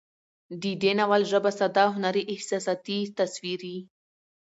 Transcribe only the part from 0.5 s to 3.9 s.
د دې ناول ژبه ساده، هنري، احساساتي، تصويري